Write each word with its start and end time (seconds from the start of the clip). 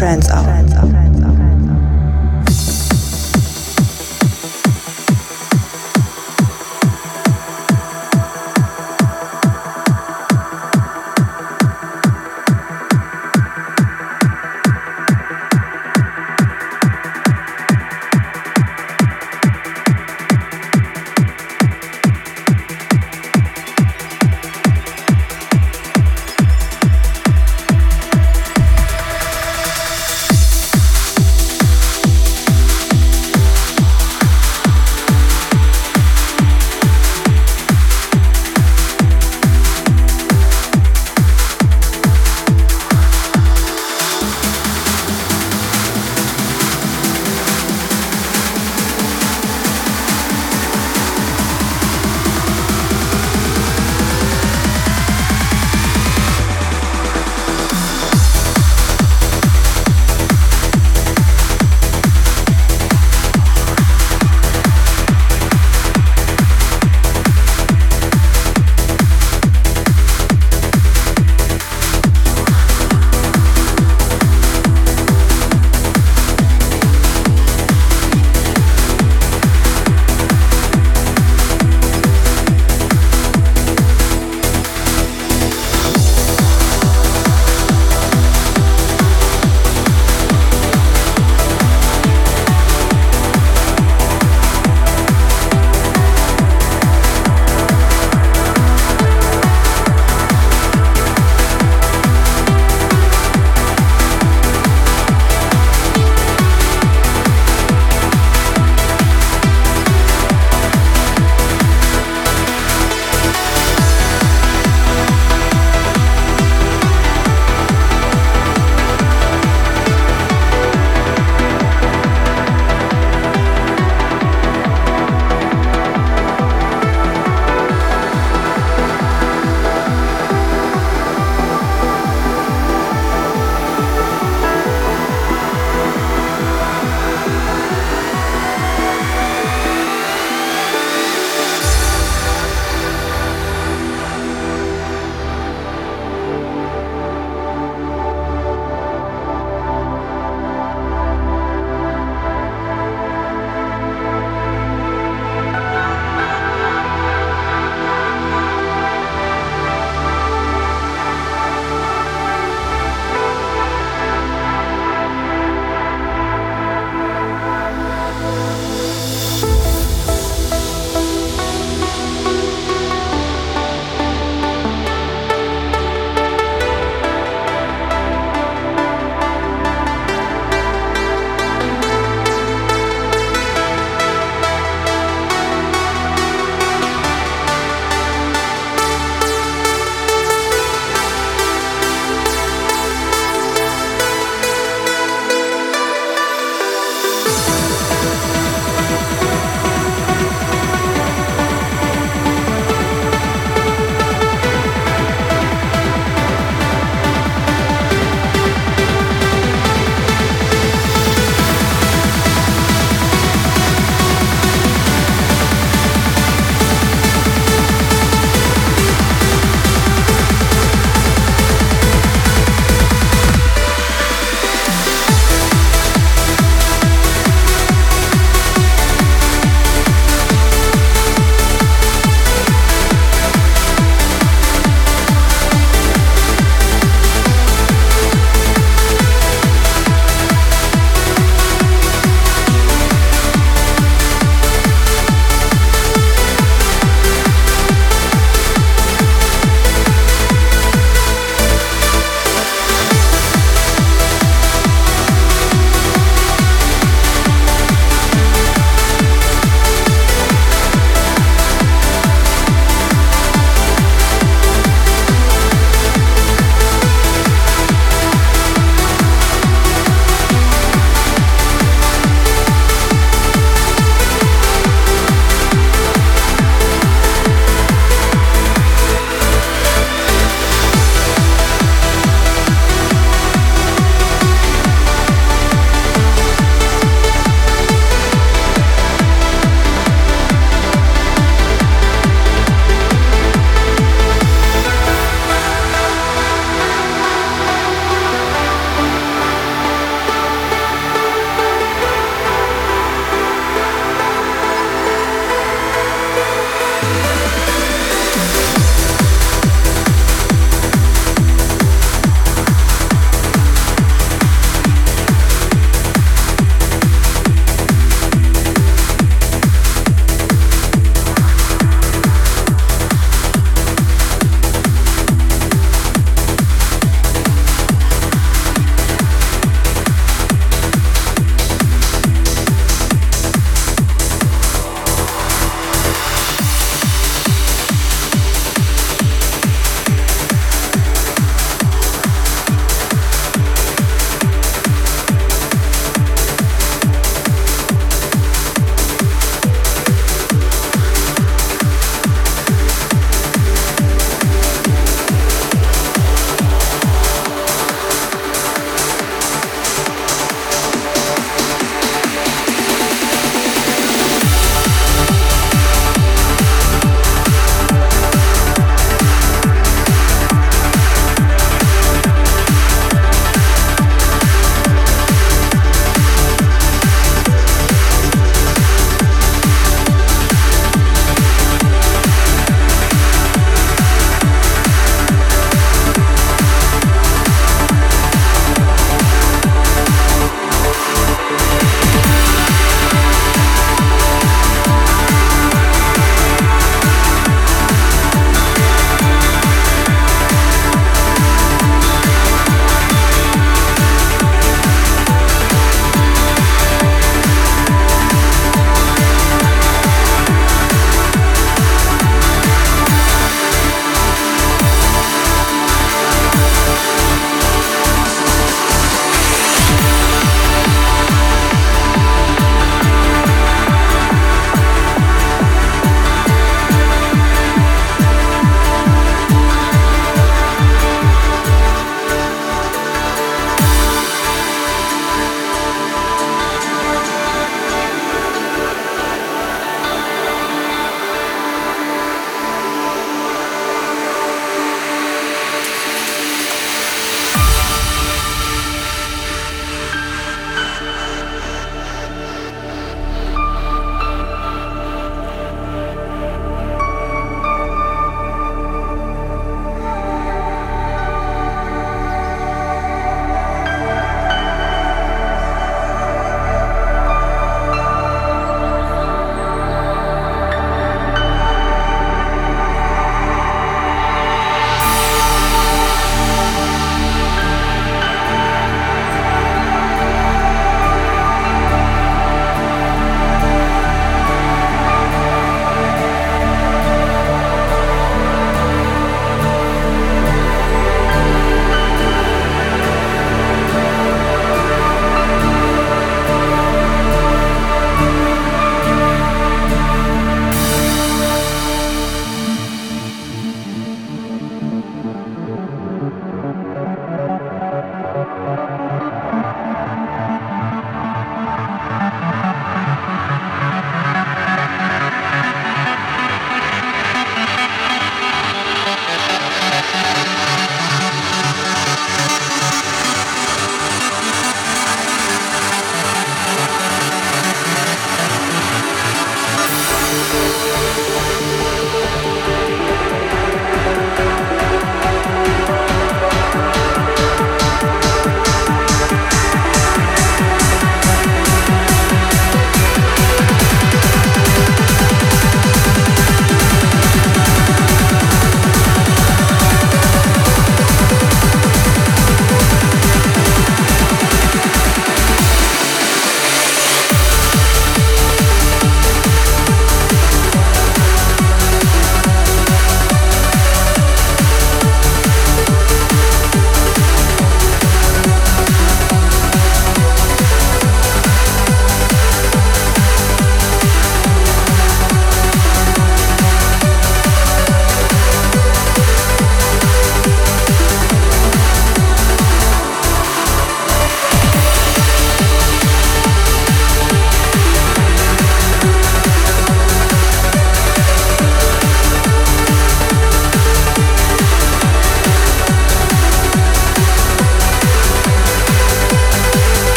Trance 0.00 0.30
hour. 0.30 0.89